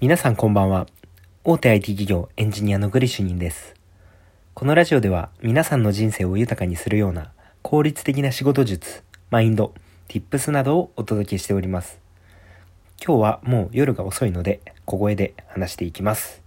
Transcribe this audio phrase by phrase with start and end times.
[0.00, 0.88] 皆さんこんばんは。
[1.44, 3.74] 大手 IT 企業エンジニアのグリシュニンです。
[4.52, 7.30] このラジオでは皆さんの人生を豊かにするような
[7.62, 9.72] 効率的な仕事術、マインド、
[10.08, 12.00] tips などをお届けしております。
[13.02, 16.42] 今日はもう夜が遅いので小声で話していきます。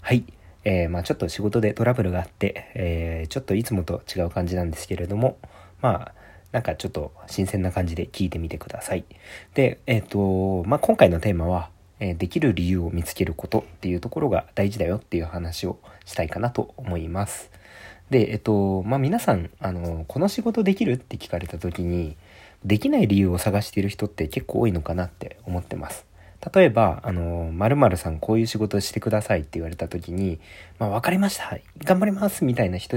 [0.00, 0.24] はい。
[0.64, 5.36] えー、まあちょっと仕事でトラブルがあって、えー、ちょっといつもと違う感じなんですけれども、
[5.82, 6.14] まあ
[6.50, 9.04] なんかちょっと新鮮な感じで聞いてみてください。
[9.52, 11.68] で、えっ、と、まあ今回のテーマは、
[12.00, 17.50] えできる理由を見つけることっていうところが大事だよっていう話をしたいかなと思います。
[18.10, 22.16] で、えっと、まあ皆さん、あの、この仕事できるって聞かれた時に、
[22.64, 26.04] できない理由を探している人って結構多いのかなって思ってます。
[26.54, 30.40] 例えば、あの、〇〇さんこういう仕事してくださいって言われた時に、
[30.78, 32.96] まあ分かりました頑張りますみたいな人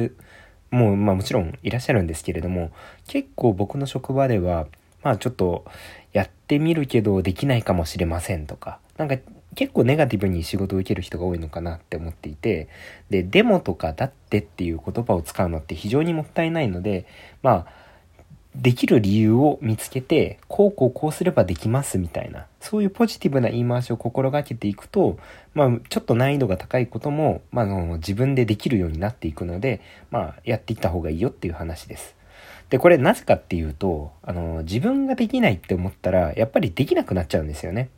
[0.72, 2.72] も、まあもちろんいらっしゃるんですけれども、
[3.08, 4.68] 結構僕の職場では、
[5.04, 5.66] まあちょっと
[6.14, 9.18] やってみるけどできないかもしれませんとか、なんか
[9.56, 12.68] 結構ネガティブに仕事を受ける人が多いのかなって思っていて、
[13.10, 17.06] で、デモとかだってっていう言葉を使うのって非常にもったいないので、
[17.42, 17.84] まあ、
[18.56, 25.18] できる理由を見つけて、こうこうこうすればできますみたいな、そういうポジティブな言い回しを心がけていくと、
[25.56, 32.16] まあ、ちょっと難易度が高いことも、まあ、の自分でできるようになっていくので、まあ、やっていった方がいいよっていう話です。
[32.70, 37.90] で、これなぜかっていうと、あの、自分ができないって思ったら、やっぱりできなくなっちゃうんですよね。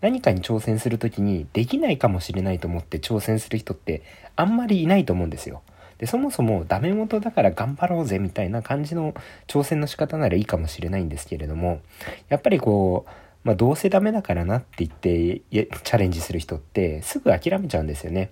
[0.00, 4.02] 何かに挑戦するときに、できないかもしれないと思って挑戦する人って、
[4.36, 5.62] あんまりいないと思うんですよ。
[5.98, 9.14] で、そもそもダメ元だから頑張ろうぜみたいな感じの
[9.46, 11.80] 挑戦の仕方ならいいかもしれないんですけれども、
[12.28, 13.10] やっぱりこう、
[13.44, 18.30] まあどうせダメだからなって言ってチャレンジする人ってすぐ諦めちゃうんですよね。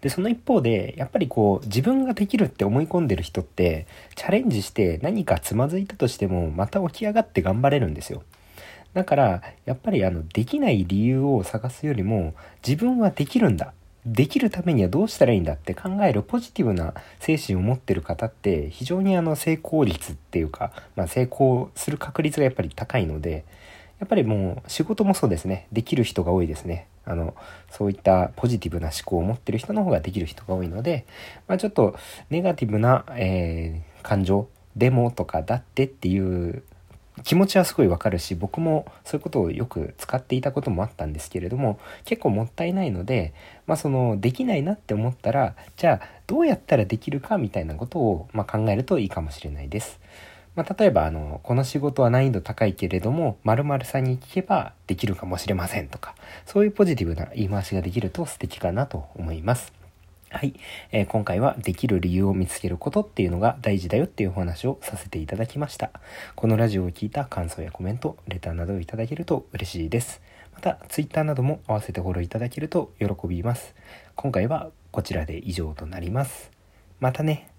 [0.00, 8.22] で、その一方で、やっぱりこう、自分ができるって思い込んでる人って、チャレンジして何かつまずいたとしても、また起き上がって頑張れるんですよ。
[8.94, 12.34] だから、やっぱりあの、できない理由を探すよりも、
[12.66, 13.72] 自分はできるんだ。
[14.06, 23.44] できるためにはどうしたらいいんだって考えるポジティブな精神を持ってる方って、非常にあの、成功率っていうか、まあ成功する確率がやっぱり高いので、
[23.98, 25.66] やっぱりもう仕事もそうですね。
[25.72, 26.86] できる人が多いですね。
[27.06, 27.34] あの、
[27.70, 31.06] そういったポジティブな思考を持ってる人の方ができる人が多いので、
[31.48, 31.96] まあちょっと
[32.28, 36.62] ネガティブな、えー感情、でもとかだってっていう
[37.22, 43.32] 気持ちはすごいわかるし、僕もそういうことをよく使っていたこともあったんですけれども、結構もったいないので、
[43.66, 50.00] まあその、できないなって思ったら、じゃあどうやったらできるかみたいなことを、まあ、考えるといいかもしれないです。
[50.56, 56.14] まあ、例えば、あの、この仕事は難易度高いけれども、〇〇さんに聞けばできるかもしれませんとか、
[56.46, 59.83] そういうポジティブな言い回しができると素敵かなと思います。
[60.34, 60.54] はい、
[60.90, 65.92] えー今回はできる理由を見つけることっていうのが大事だよっていうお話をさせていただきました。
[66.34, 70.20] このラジオを聞いた感想やコメント、レターなどをいただけると嬉しいです。
[70.52, 73.76] また、ツイッターなども合わせてフォローいただけると喜びます。
[74.16, 76.50] 今回はこちらで以上となります。
[76.98, 77.53] またね。